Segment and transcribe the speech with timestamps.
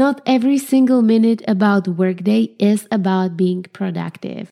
[0.00, 4.48] Not every single minute about workday is about being productive.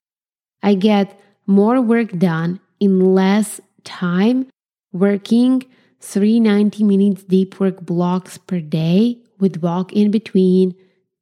[0.62, 4.48] I get more work done in less time
[4.92, 5.64] working
[6.00, 10.74] 390 minutes deep work blocks per day with walk in between,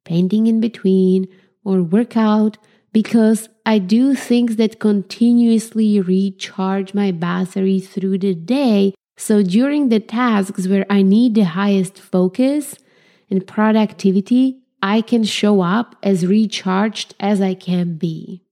[0.03, 1.29] painting in between,
[1.63, 2.57] or workout
[2.91, 8.93] because I do things that continuously recharge my battery through the day.
[9.15, 12.75] So during the tasks where I need the highest focus
[13.29, 18.43] and productivity, I can show up as recharged as I can be.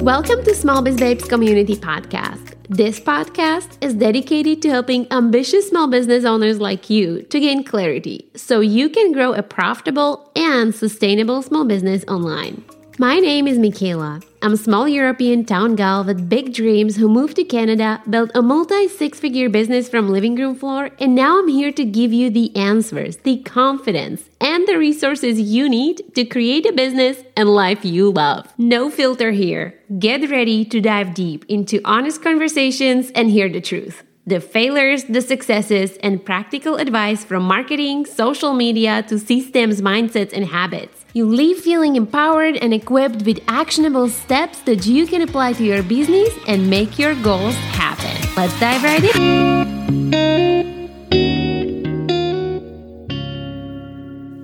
[0.00, 2.56] Welcome to Small Biz Babes Community Podcast.
[2.68, 8.30] This podcast is dedicated to helping ambitious small business owners like you to gain clarity
[8.34, 12.64] so you can grow a profitable and sustainable small business online.
[12.98, 14.20] My name is Michaela.
[14.42, 18.42] I'm a small European town gal with big dreams who moved to Canada, built a
[18.42, 22.28] multi six figure business from living room floor, and now I'm here to give you
[22.28, 27.82] the answers, the confidence, and the resources you need to create a business and life
[27.82, 28.52] you love.
[28.58, 29.80] No filter here.
[29.98, 35.20] Get ready to dive deep into honest conversations and hear the truth the failures, the
[35.20, 41.01] successes, and practical advice from marketing, social media to systems, mindsets, and habits.
[41.14, 45.82] You leave feeling empowered and equipped with actionable steps that you can apply to your
[45.82, 48.16] business and make your goals happen.
[48.34, 49.62] Let's dive right in.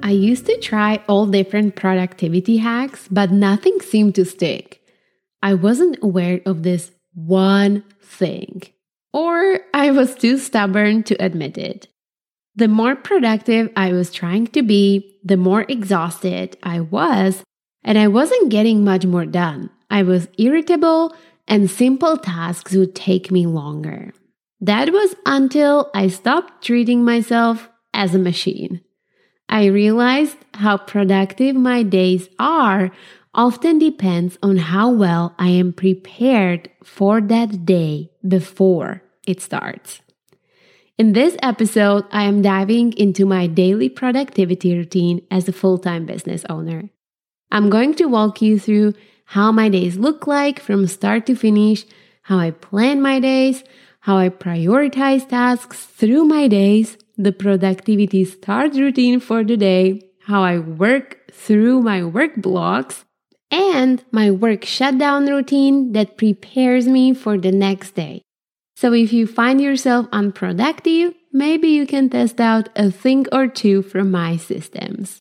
[0.02, 4.83] I used to try all different productivity hacks, but nothing seemed to stick.
[5.42, 8.61] I wasn't aware of this one thing,
[9.14, 11.89] or I was too stubborn to admit it.
[12.59, 17.45] The more productive I was trying to be, the more exhausted I was,
[17.84, 19.70] and I wasn't getting much more done.
[19.89, 21.14] I was irritable,
[21.47, 24.12] and simple tasks would take me longer.
[24.61, 28.81] That was until I stopped treating myself as a machine.
[29.48, 32.91] I realized how productive my days are
[33.34, 40.01] often depends on how well I am prepared for that day before it starts.
[40.98, 46.07] In this episode, I am diving into my daily productivity routine as a full time
[46.07, 46.91] business owner.
[47.53, 48.95] I'm going to walk you through
[49.27, 51.87] how my days look like from start to finish,
[52.23, 53.63] how I plan my days,
[54.01, 60.42] how I prioritize tasks through my days, the productivity start routine for the day, how
[60.42, 63.05] I work through my work blocks,
[63.53, 68.23] and my work shutdown routine that prepares me for the next day.
[68.78, 73.83] So if you find yourself unproductive, maybe you can test out a thing or two
[73.83, 75.18] from my systems.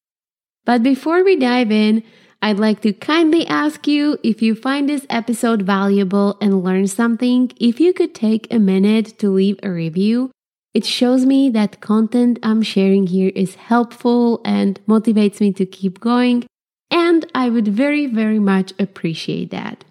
[0.63, 2.03] But before we dive in,
[2.39, 7.51] I'd like to kindly ask you if you find this episode valuable and learn something,
[7.59, 10.29] if you could take a minute to leave a review.
[10.75, 15.99] It shows me that content I'm sharing here is helpful and motivates me to keep
[15.99, 16.45] going,
[16.91, 19.83] and I would very, very much appreciate that.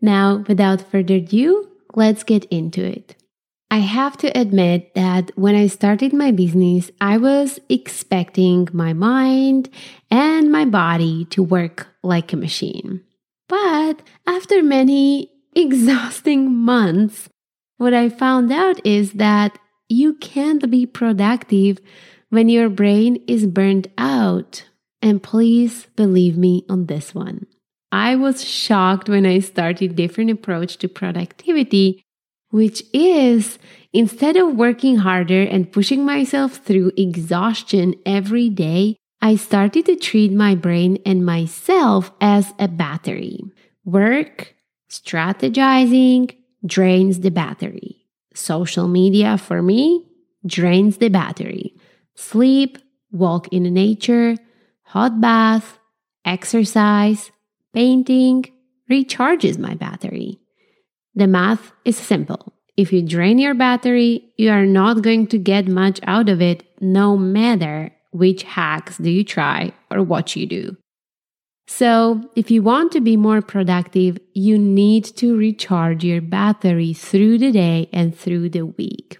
[0.00, 3.16] Now, without further ado, let's get into it.
[3.70, 9.70] I have to admit that when I started my business, I was expecting my mind
[10.10, 13.02] and my body to work like a machine.
[13.48, 17.30] But after many exhausting months,
[17.78, 21.78] what I found out is that you can't be productive
[22.28, 24.64] when your brain is burned out.
[25.00, 27.46] And please believe me on this one.
[27.92, 32.02] I was shocked when I started different approach to productivity,
[32.48, 33.58] which is
[33.92, 40.32] instead of working harder and pushing myself through exhaustion every day, I started to treat
[40.32, 43.38] my brain and myself as a battery.
[43.84, 44.54] Work,
[44.90, 48.06] strategizing drains the battery.
[48.34, 50.06] Social media for me
[50.46, 51.74] drains the battery.
[52.14, 52.78] Sleep,
[53.10, 54.36] walk in nature,
[54.82, 55.78] hot bath,
[56.24, 57.30] exercise,
[57.72, 58.44] painting
[58.90, 60.38] recharges my battery.
[61.14, 62.54] The math is simple.
[62.76, 66.64] If you drain your battery, you are not going to get much out of it,
[66.80, 70.76] no matter which hacks do you try or what you do.
[71.66, 77.38] So, if you want to be more productive, you need to recharge your battery through
[77.38, 79.18] the day and through the week.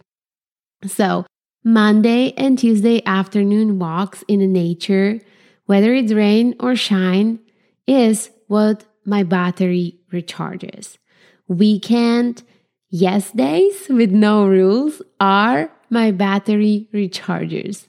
[0.84, 1.25] So,
[1.64, 5.20] Monday and Tuesday afternoon walks in nature,
[5.66, 7.38] whether it's rain or shine,
[7.87, 10.99] is what my battery recharges.
[11.49, 12.43] Weekend,
[12.90, 17.87] yes days with no rules are my battery rechargers.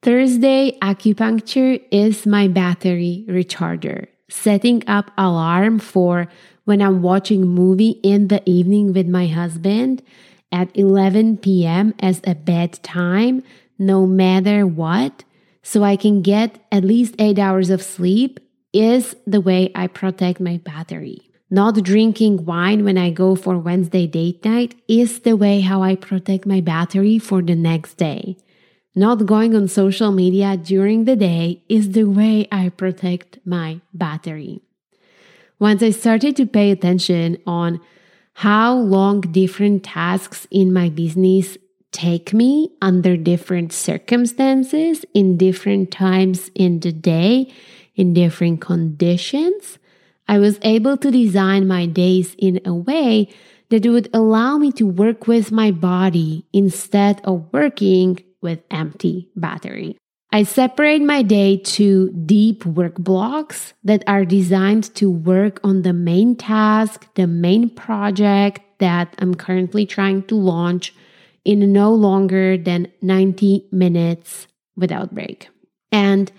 [0.00, 4.06] Thursday acupuncture is my battery recharger.
[4.30, 6.26] Setting up alarm for
[6.64, 10.02] when I'm watching movie in the evening with my husband
[10.50, 11.92] at 11 p.m.
[12.00, 13.42] as a bedtime,
[13.78, 15.22] no matter what,
[15.62, 18.40] so I can get at least eight hours of sleep
[18.76, 21.30] is the way I protect my battery.
[21.48, 25.94] Not drinking wine when I go for Wednesday date night is the way how I
[25.94, 28.36] protect my battery for the next day.
[28.94, 34.60] Not going on social media during the day is the way I protect my battery.
[35.58, 37.80] Once I started to pay attention on
[38.34, 41.56] how long different tasks in my business
[41.92, 47.50] take me under different circumstances in different times in the day
[47.96, 49.78] in different conditions
[50.28, 53.28] I was able to design my days in a way
[53.70, 59.96] that would allow me to work with my body instead of working with empty battery.
[60.32, 65.92] I separate my day to deep work blocks that are designed to work on the
[65.92, 70.94] main task, the main project that I'm currently trying to launch
[71.44, 75.48] in no longer than 90 minutes without break.
[75.92, 76.30] And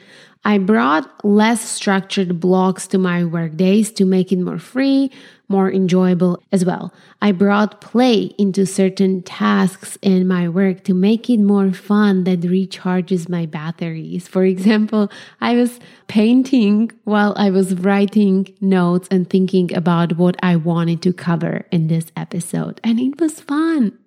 [0.45, 5.12] I brought less structured blocks to my work days to make it more free,
[5.50, 6.94] more enjoyable as well.
[7.22, 12.42] I brought play into certain tasks in my work to make it more fun that
[12.42, 14.28] recharges my batteries.
[14.28, 15.12] For example,
[15.42, 21.13] I was painting while I was writing notes and thinking about what I wanted to
[21.13, 23.98] cover in this episode, and it was fun.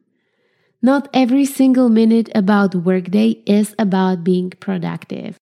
[0.82, 5.36] Not every single minute about workday is about being productive.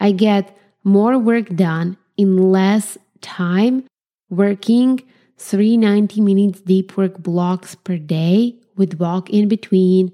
[0.00, 3.84] I get more work done in less time
[4.30, 5.02] working
[5.36, 10.12] three 90 minutes deep work blocks per day with walk in between,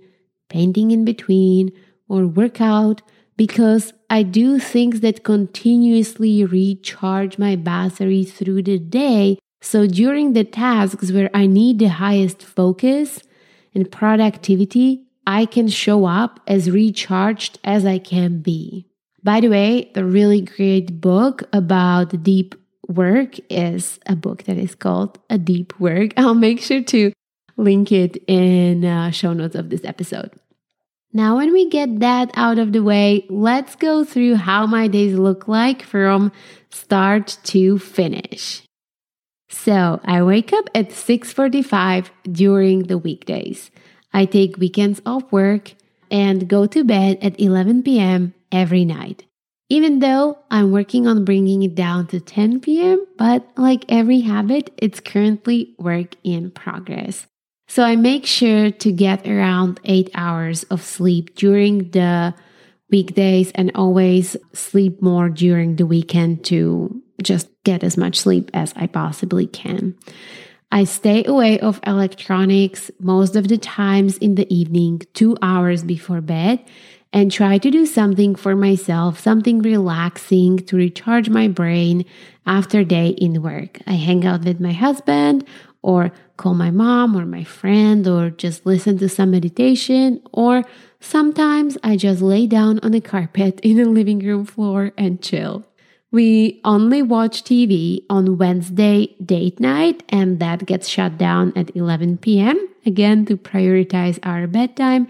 [0.49, 1.73] painting in between,
[2.09, 3.03] or workout
[3.37, 9.39] because I do things that continuously recharge my battery through the day.
[9.61, 13.21] So during the tasks where I need the highest focus
[13.75, 18.87] and productivity, I can show up as recharged as I can be.
[19.25, 22.55] By the way, the really great book about deep
[22.89, 26.13] work is a book that is called A Deep Work.
[26.19, 27.11] I'll make sure to
[27.57, 30.31] link it in uh, show notes of this episode.
[31.15, 35.17] Now, when we get that out of the way, let's go through how my days
[35.17, 36.31] look like from
[36.69, 38.63] start to finish.
[39.49, 43.71] So, I wake up at 6:45 during the weekdays.
[44.13, 45.75] I take weekends off work
[46.11, 49.25] and go to bed at 11 p.m every night.
[49.69, 54.71] Even though I'm working on bringing it down to 10 p.m., but like every habit,
[54.79, 57.27] it's currently work in progress.
[57.67, 62.35] So I make sure to get around eight hours of sleep during the
[62.91, 68.73] weekdays and always sleep more during the weekend to just get as much sleep as
[68.77, 69.97] I possibly can.
[70.71, 76.21] I stay away of electronics most of the times in the evening, two hours before
[76.21, 76.65] bed,
[77.15, 82.05] and try to do something for myself, something relaxing to recharge my brain
[82.45, 83.79] after day in work.
[83.87, 85.47] I hang out with my husband
[85.81, 90.65] or call my mom or my friend or just listen to some meditation or
[90.99, 95.65] sometimes I just lay down on the carpet in the living room floor and chill.
[96.11, 102.19] We only watch TV on Wednesday date night, and that gets shut down at 11
[102.19, 102.69] p.m.
[102.87, 105.09] Again, to prioritize our bedtime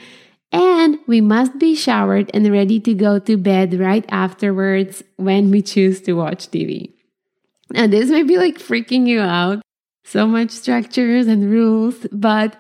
[0.55, 5.61] and we must be showered and ready to go to bed right afterwards when we
[5.61, 6.93] choose to watch TV.
[7.71, 9.63] Now, this may be like freaking you out,
[10.05, 12.57] so much structures and rules, but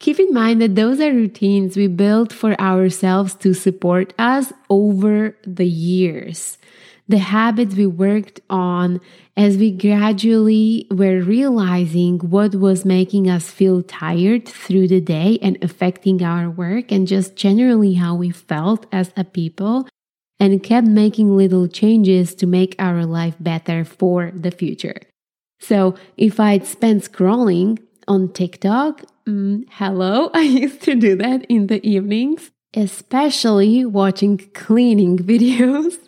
[0.00, 5.34] keep in mind that those are routines we built for ourselves to support us over
[5.46, 6.58] the years
[7.10, 9.00] the habits we worked on
[9.36, 15.58] as we gradually were realizing what was making us feel tired through the day and
[15.60, 19.88] affecting our work and just generally how we felt as a people
[20.38, 25.00] and kept making little changes to make our life better for the future.
[25.58, 31.66] So if I'd spent scrolling on TikTok, mm, hello, I used to do that in
[31.66, 35.98] the evenings, especially watching cleaning videos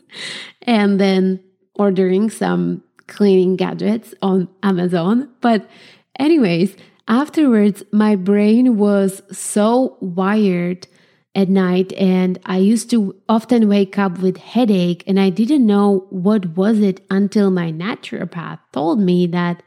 [0.62, 1.40] and then
[1.75, 5.28] ordering some cleaning gadgets on Amazon.
[5.40, 5.69] But,
[6.19, 6.76] anyways,
[7.09, 10.87] afterwards, my brain was so wired
[11.35, 16.07] at night and I used to often wake up with headache and I didn't know
[16.11, 19.62] what was it until my naturopath told me that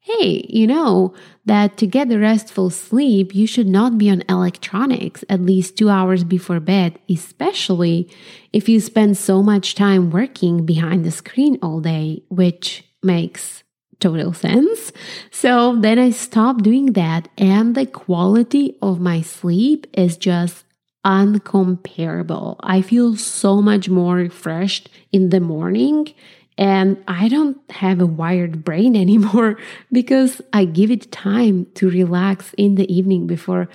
[0.00, 1.14] hey, you know
[1.44, 5.90] that to get a restful sleep, you should not be on electronics at least two
[5.90, 8.10] hours before bed, especially
[8.52, 13.62] if you spend so much time working behind the screen all day, which makes
[14.00, 14.90] total sense.
[15.30, 20.64] So then I stopped doing that, and the quality of my sleep is just
[21.04, 22.56] uncomparable.
[22.60, 26.12] I feel so much more refreshed in the morning
[26.60, 29.56] and I don't have a wired brain anymore
[29.90, 33.68] because I give it time to relax in the evening before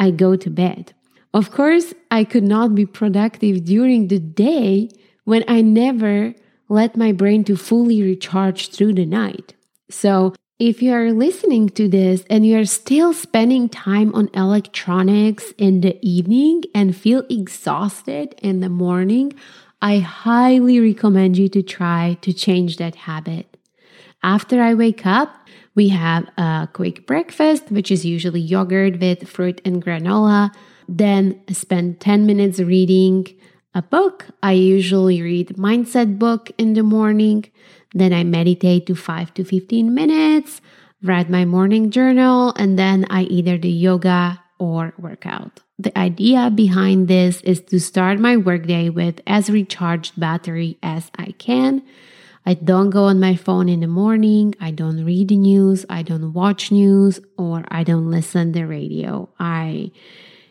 [0.00, 0.94] I go to bed.
[1.32, 4.88] Of course, I could not be productive during the day
[5.24, 6.34] when I never
[6.68, 9.54] let my brain to fully recharge through the night.
[9.90, 15.54] So, if you are listening to this and you are still spending time on electronics
[15.56, 19.32] in the evening and feel exhausted in the morning,
[19.82, 23.56] I highly recommend you to try to change that habit.
[24.22, 25.34] After I wake up,
[25.74, 30.50] we have a quick breakfast, which is usually yogurt with fruit and granola.
[30.86, 33.26] Then I spend 10 minutes reading
[33.74, 34.26] a book.
[34.42, 37.46] I usually read mindset book in the morning.
[37.94, 40.60] Then I meditate to 5 to 15 minutes,
[41.02, 45.60] write my morning journal, and then I either do yoga or workout.
[45.80, 51.32] The idea behind this is to start my workday with as recharged battery as I
[51.38, 51.82] can.
[52.44, 56.02] I don't go on my phone in the morning, I don't read the news, I
[56.02, 59.30] don't watch news, or I don't listen the radio.
[59.38, 59.90] I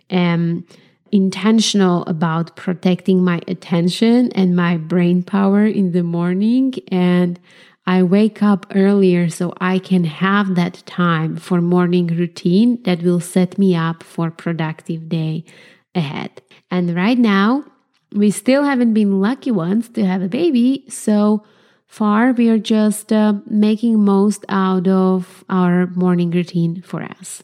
[0.09, 0.65] am
[1.11, 7.39] intentional about protecting my attention and my brain power in the morning and
[7.89, 13.19] I wake up earlier so I can have that time for morning routine that will
[13.19, 15.43] set me up for productive day
[15.95, 16.43] ahead.
[16.69, 17.65] And right now,
[18.13, 21.43] we still haven't been lucky ones to have a baby, so
[21.87, 27.41] far we are just uh, making most out of our morning routine for us.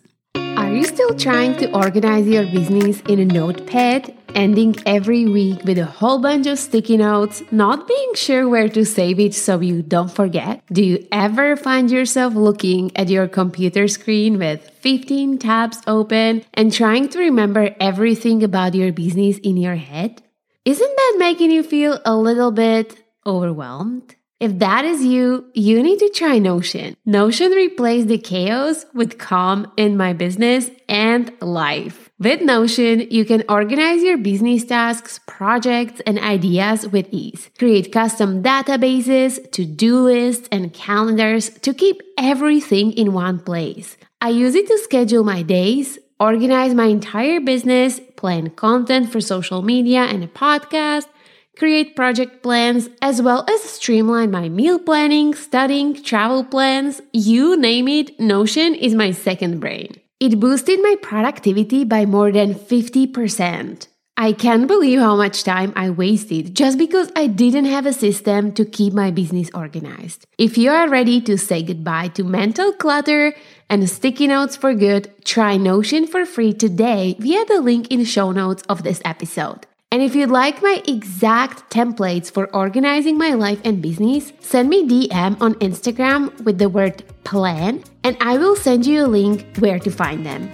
[0.57, 5.77] Are you still trying to organize your business in a notepad ending every week with
[5.77, 9.81] a whole bunch of sticky notes, not being sure where to save it so you
[9.81, 10.61] don't forget?
[10.71, 16.71] Do you ever find yourself looking at your computer screen with 15 tabs open and
[16.71, 20.21] trying to remember everything about your business in your head?
[20.65, 24.15] Isn't that making you feel a little bit overwhelmed?
[24.39, 26.97] If that is you, you need to try Notion.
[27.05, 32.09] Notion replaced the chaos with calm in my business and life.
[32.19, 37.49] With Notion, you can organize your business tasks, projects, and ideas with ease.
[37.57, 43.95] Create custom databases, to do lists, and calendars to keep everything in one place.
[44.19, 49.61] I use it to schedule my days, organize my entire business, plan content for social
[49.61, 51.07] media and a podcast,
[51.57, 57.01] create project plans, as well as streamline my meal planning, studying, travel plans.
[57.13, 59.99] You name it, Notion is my second brain.
[60.19, 63.87] It boosted my productivity by more than 50%.
[64.17, 68.53] I can't believe how much time I wasted just because I didn't have a system
[68.53, 70.25] to keep my business organized.
[70.37, 73.35] If you are ready to say goodbye to mental clutter
[73.69, 78.05] and sticky notes for good, try Notion for free today via the link in the
[78.05, 79.67] show notes of this episode.
[79.95, 84.85] And if you'd like my exact templates for organizing my life and business, send me
[84.85, 89.79] DM on Instagram with the word plan and I will send you a link where
[89.79, 90.51] to find them.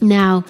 [0.00, 0.44] Now,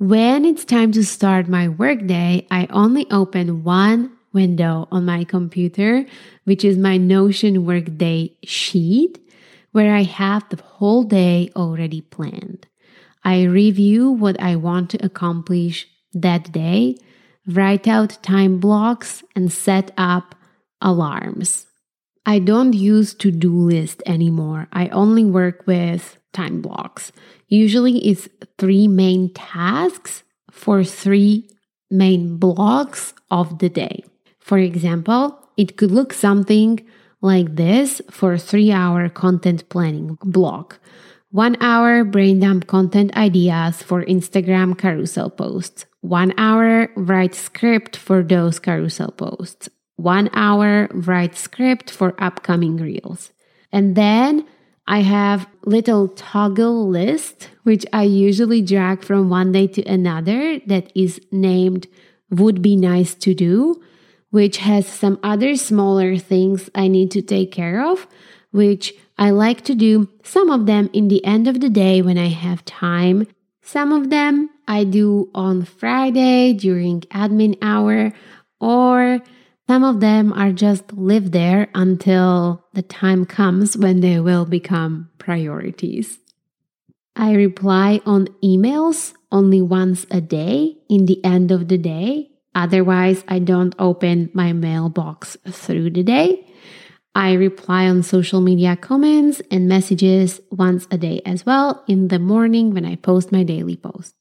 [0.00, 6.04] when it's time to start my workday, I only open one window on my computer,
[6.42, 9.20] which is my Notion Workday sheet,
[9.70, 12.66] where I have the whole day already planned.
[13.22, 16.96] I review what I want to accomplish that day,
[17.46, 20.34] write out time blocks, and set up
[20.80, 21.66] alarms.
[22.26, 24.68] I don't use to do list anymore.
[24.72, 27.12] I only work with time blocks.
[27.48, 28.28] Usually it's
[28.58, 31.50] three main tasks for three
[31.90, 34.04] main blocks of the day.
[34.40, 36.80] For example, it could look something
[37.20, 40.78] like this for a 3 hour content planning block.
[41.30, 45.86] One hour brain dump content ideas for Instagram carousel posts.
[46.04, 49.70] One hour write script for those carousel posts.
[49.96, 53.30] One hour write script for upcoming reels.
[53.72, 54.46] And then
[54.86, 60.92] I have little toggle list, which I usually drag from one day to another that
[60.94, 61.86] is named
[62.28, 63.82] would be nice to do,
[64.28, 68.06] which has some other smaller things I need to take care of,
[68.50, 72.18] which I like to do some of them in the end of the day when
[72.18, 73.26] I have time.
[73.62, 78.12] Some of them I do on Friday during admin hour,
[78.60, 79.20] or
[79.66, 85.10] some of them are just live there until the time comes when they will become
[85.18, 86.18] priorities.
[87.16, 92.30] I reply on emails only once a day in the end of the day.
[92.54, 96.46] Otherwise, I don't open my mailbox through the day.
[97.14, 102.18] I reply on social media comments and messages once a day as well in the
[102.18, 104.14] morning when I post my daily post.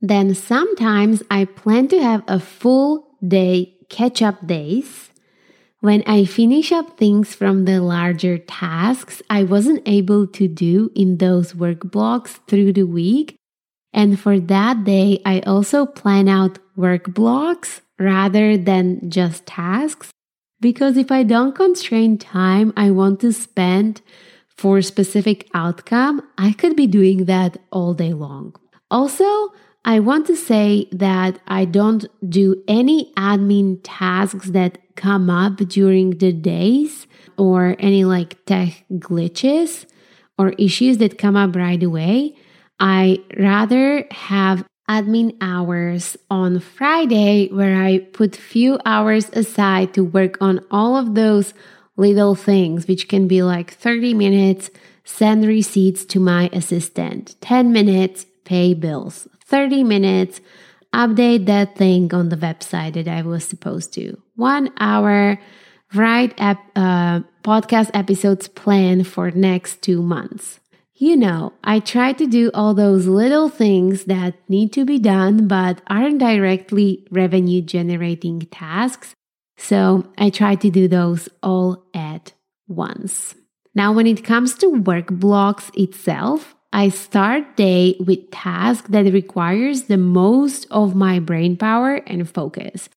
[0.00, 5.10] Then sometimes I plan to have a full day catch up days.
[5.80, 11.18] When I finish up things from the larger tasks I wasn't able to do in
[11.18, 13.36] those work blocks through the week.
[13.92, 20.10] And for that day, I also plan out work blocks rather than just tasks.
[20.60, 24.00] Because if I don't constrain time I want to spend
[24.56, 28.54] for specific outcome, I could be doing that all day long.
[28.90, 29.52] Also,
[29.84, 36.18] I want to say that I don't do any admin tasks that come up during
[36.18, 39.84] the days or any like tech glitches
[40.38, 42.34] or issues that come up right away.
[42.80, 50.38] I rather have admin hours on Friday where I put few hours aside to work
[50.40, 51.52] on all of those
[51.96, 54.70] little things which can be like 30 minutes
[55.04, 60.40] send receipts to my assistant, 10 minutes pay bills, 30 minutes,
[60.92, 64.16] update that thing on the website that I was supposed to.
[64.36, 65.38] One hour,
[65.94, 70.60] write ep- uh, podcast episodes plan for next two months.
[70.96, 75.48] You know, I try to do all those little things that need to be done
[75.48, 79.12] but aren't directly revenue generating tasks.
[79.56, 82.32] So I try to do those all at
[82.68, 83.34] once.
[83.74, 89.84] Now, when it comes to work blocks itself, I start day with task that requires
[89.84, 92.88] the most of my brain power and focus.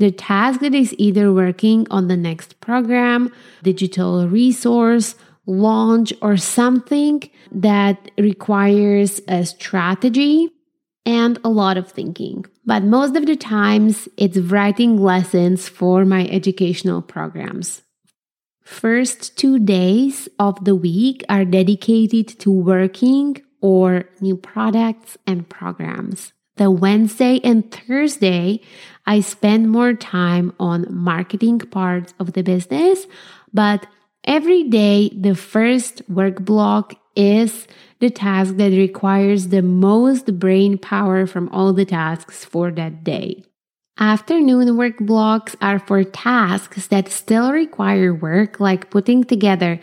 [0.00, 3.32] The task that is either working on the next program,
[3.62, 5.14] digital resource,
[5.46, 7.22] launch, or something
[7.52, 10.50] that requires a strategy
[11.06, 12.46] and a lot of thinking.
[12.66, 17.82] But most of the times, it's writing lessons for my educational programs.
[18.62, 26.32] First two days of the week are dedicated to working or new products and programs.
[26.56, 28.60] The Wednesday and Thursday,
[29.06, 33.06] I spend more time on marketing parts of the business,
[33.52, 33.86] but
[34.24, 37.66] every day, the first work block is
[37.98, 43.44] the task that requires the most brain power from all the tasks for that day.
[44.00, 49.78] Afternoon work blocks are for tasks that still require work, like putting together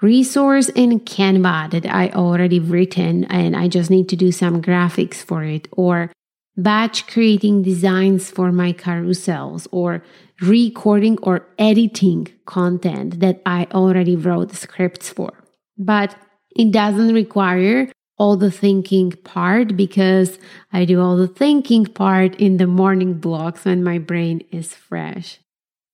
[0.00, 5.16] resource in Canva that I already written and I just need to do some graphics
[5.16, 6.12] for it, or
[6.56, 10.00] batch creating designs for my carousels, or
[10.40, 15.32] recording or editing content that I already wrote scripts for.
[15.76, 16.14] But
[16.54, 20.38] it doesn't require all the thinking part because
[20.72, 25.38] I do all the thinking part in the morning blocks when my brain is fresh.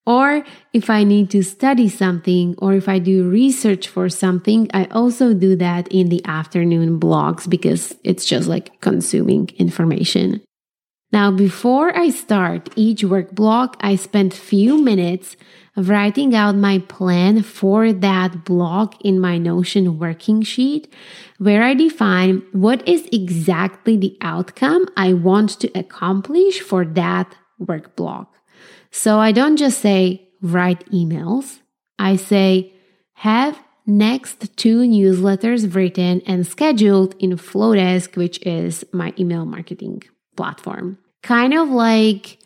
[0.05, 4.87] Or if I need to study something or if I do research for something, I
[4.87, 10.43] also do that in the afternoon blocks because it's just like consuming information.
[11.13, 15.37] Now, before I start each work block, I spend few minutes
[15.77, 20.93] writing out my plan for that block in my Notion working sheet,
[21.39, 27.97] where I define what is exactly the outcome I want to accomplish for that work
[27.97, 28.35] block.
[28.91, 31.61] So I don't just say write emails,
[31.99, 32.75] I say
[33.15, 40.03] have next two newsletters written and scheduled in Flodesk, which is my email marketing
[40.37, 40.99] platform.
[41.23, 42.39] Kind of like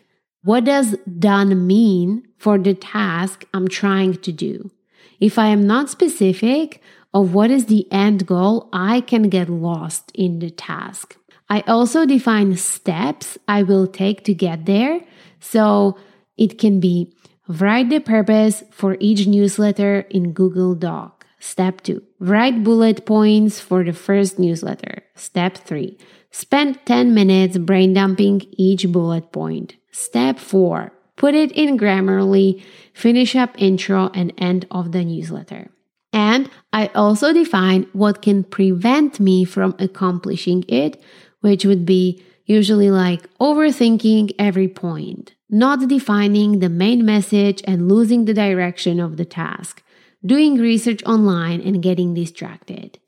[0.47, 4.71] what does done mean for the task I'm trying to do?
[5.19, 6.81] If I am not specific
[7.13, 11.17] of what is the end goal, I can get lost in the task.
[11.49, 15.01] I also define steps I will take to get there.
[15.41, 15.97] So
[16.37, 17.13] it can be
[17.49, 21.25] write the purpose for each newsletter in Google Doc.
[21.39, 25.03] Step two, write bullet points for the first newsletter.
[25.13, 25.97] Step three,
[26.31, 29.75] spend 10 minutes brain dumping each bullet point.
[29.99, 32.61] Step 4 Put it in Grammarly,
[32.93, 35.71] finish up intro and end of the newsletter.
[36.13, 41.01] And I also define what can prevent me from accomplishing it,
[41.41, 48.25] which would be usually like overthinking every point, not defining the main message and losing
[48.25, 49.81] the direction of the task,
[50.23, 52.99] doing research online and getting distracted.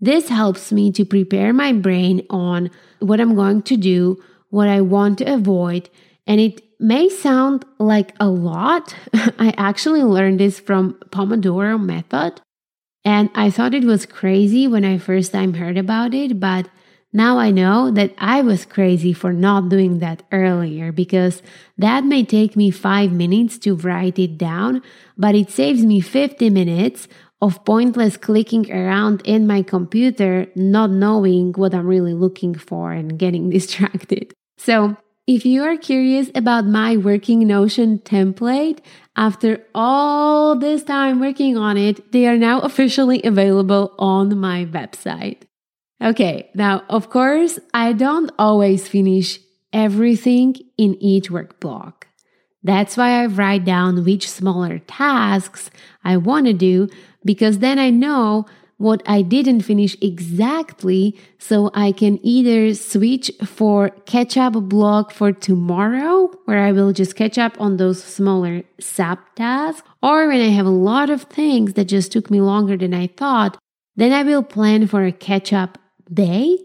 [0.00, 2.70] This helps me to prepare my brain on
[3.00, 5.90] what I'm going to do, what I want to avoid,
[6.28, 8.94] and it may sound like a lot.
[9.14, 12.40] I actually learned this from Pomodoro method.
[13.04, 16.68] And I thought it was crazy when I first time heard about it, but
[17.10, 21.42] now I know that I was crazy for not doing that earlier because
[21.78, 24.82] that may take me 5 minutes to write it down,
[25.16, 27.08] but it saves me 50 minutes
[27.40, 33.18] of pointless clicking around in my computer, not knowing what I'm really looking for and
[33.18, 34.34] getting distracted.
[34.58, 38.78] So, if you are curious about my working Notion template,
[39.14, 45.42] after all this time working on it, they are now officially available on my website.
[46.02, 49.38] Okay, now, of course, I don't always finish
[49.70, 52.06] everything in each work block.
[52.62, 55.70] That's why I write down which smaller tasks
[56.02, 56.88] I want to do
[57.22, 58.46] because then I know
[58.78, 65.32] what I didn't finish exactly so I can either switch for catch up block for
[65.32, 70.48] tomorrow where I will just catch up on those smaller sub tasks or when I
[70.48, 73.58] have a lot of things that just took me longer than I thought,
[73.96, 75.76] then I will plan for a catch up
[76.12, 76.56] day,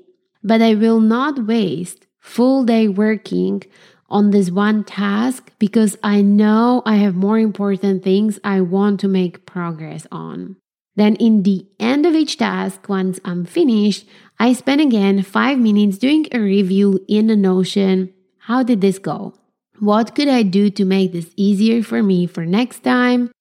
[0.44, 3.64] but I will not waste full day working
[4.08, 9.08] on this one task because I know I have more important things I want to
[9.08, 10.58] make progress on.
[10.96, 14.06] Then, in the end of each task, once I'm finished,
[14.40, 18.14] I spend again five minutes doing a review in the Notion.
[18.40, 19.34] How did this go?
[19.80, 23.32] What could I do to make this easier for me for next time?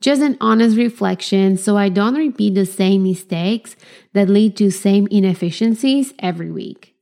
[0.00, 3.76] Just an honest reflection so I don't repeat the same mistakes
[4.14, 6.94] that lead to same inefficiencies every week.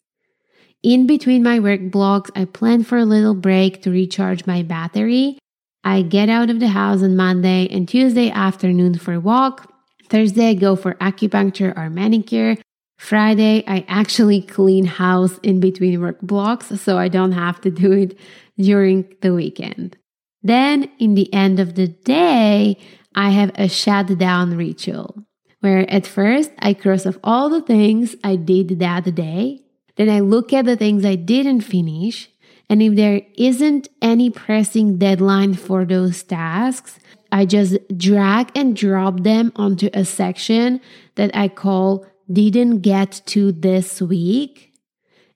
[0.83, 5.39] In between my work blocks, I plan for a little break to recharge my battery.
[5.85, 9.73] I get out of the house on Monday and Tuesday afternoon for a walk.
[10.09, 12.57] Thursday, I go for acupuncture or manicure.
[12.99, 17.93] Friday, I actually clean house in between work blocks so I don't have to do
[17.93, 18.19] it
[18.59, 19.97] during the weekend.
[20.43, 22.79] Then, in the end of the day,
[23.15, 25.25] I have a shutdown ritual
[25.61, 29.65] where at first I cross off all the things I did that day
[29.99, 32.31] then I look at the things I didn't finish.
[32.71, 39.23] And if there isn't any pressing deadline for those tasks, I just drag and drop
[39.23, 40.81] them onto a section
[41.17, 44.73] that I call didn't get to this week.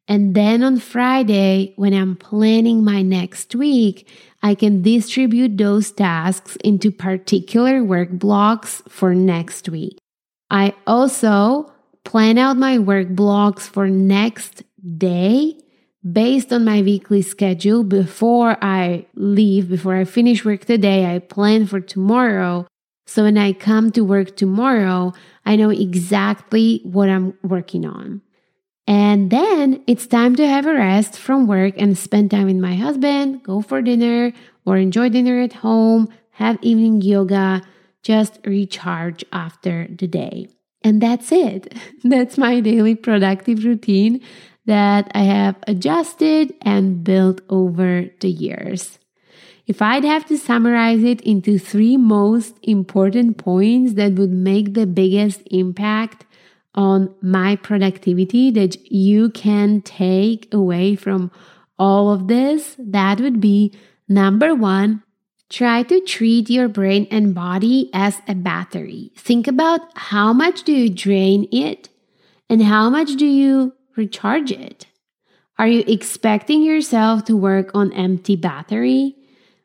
[0.09, 4.09] And then on Friday, when I'm planning my next week,
[4.43, 9.99] I can distribute those tasks into particular work blocks for next week.
[10.51, 11.73] I also
[12.05, 14.65] plan out my work blocks for next
[14.99, 15.57] day
[16.11, 21.67] based on my weekly schedule before I leave, before I finish work today, I plan
[21.67, 22.67] for tomorrow.
[23.07, 25.13] So when I come to work tomorrow,
[25.45, 28.23] I know exactly what I'm working on.
[28.87, 32.75] And then it's time to have a rest from work and spend time with my
[32.75, 34.33] husband, go for dinner
[34.67, 37.63] or enjoy dinner at home, have evening yoga,
[38.03, 40.49] just recharge after the day.
[40.85, 41.73] And that's it.
[42.03, 44.21] That's my daily productive routine
[44.67, 48.99] that I have adjusted and built over the years.
[49.67, 54.87] If I'd have to summarize it into three most important points that would make the
[54.87, 56.27] biggest impact
[56.75, 61.31] on my productivity that you can take away from
[61.79, 63.73] all of this, that would be
[64.09, 65.03] number one,
[65.53, 69.13] Try to treat your brain and body as a battery.
[69.19, 71.91] Think about how much do you drain it
[72.49, 74.87] and how much do you recharge it?
[75.59, 79.17] Are you expecting yourself to work on empty battery?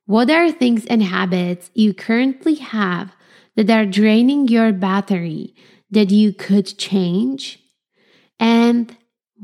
[0.05, 3.15] What are things and habits you currently have
[3.55, 5.55] that are draining your battery
[5.91, 7.59] that you could change?
[8.39, 8.95] And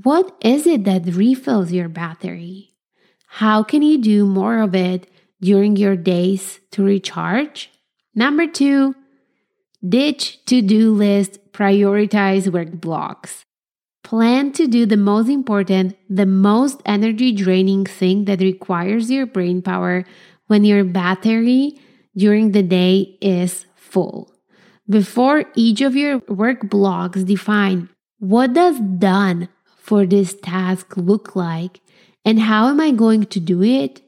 [0.03, 2.73] what is it that refills your battery?
[3.27, 5.09] How can you do more of it
[5.43, 7.69] during your days to recharge.
[8.15, 8.95] Number two,
[9.87, 13.43] ditch to do list, prioritize work blocks.
[14.03, 19.61] Plan to do the most important, the most energy draining thing that requires your brain
[19.61, 20.05] power
[20.47, 21.79] when your battery
[22.15, 24.31] during the day is full.
[24.89, 27.89] Before each of your work blocks, define
[28.19, 31.79] what does done for this task look like
[32.25, 34.01] and how am I going to do it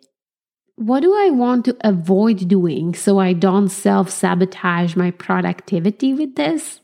[0.76, 6.36] what do I want to avoid doing so I don't self sabotage my productivity with
[6.36, 6.82] this?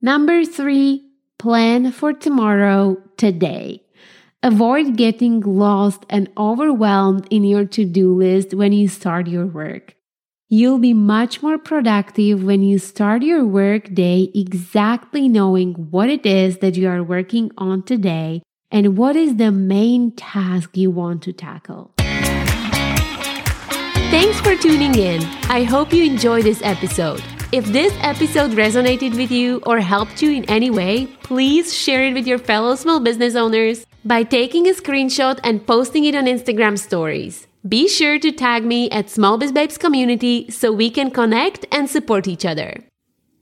[0.00, 1.07] Number three,
[1.38, 3.82] plan for tomorrow today.
[4.42, 9.94] Avoid getting lost and overwhelmed in your to do list when you start your work.
[10.48, 16.24] You'll be much more productive when you start your work day exactly knowing what it
[16.24, 21.22] is that you are working on today and what is the main task you want
[21.24, 21.92] to tackle.
[24.10, 25.22] Thanks for tuning in.
[25.50, 27.22] I hope you enjoyed this episode.
[27.50, 32.12] If this episode resonated with you or helped you in any way, please share it
[32.12, 36.78] with your fellow small business owners by taking a screenshot and posting it on Instagram
[36.78, 37.46] stories.
[37.66, 41.88] Be sure to tag me at Small Biz Babes Community so we can connect and
[41.88, 42.84] support each other.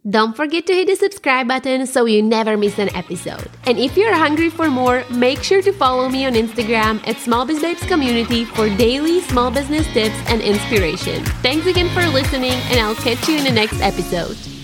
[0.08, 3.50] Don't forget to hit the subscribe button so you never miss an episode.
[3.64, 7.44] And if you're hungry for more, make sure to follow me on Instagram at Small
[7.44, 11.24] Biz Babes Community for daily small business tips and inspiration.
[11.42, 14.55] Thanks again for listening, and I'll catch you in the next episode.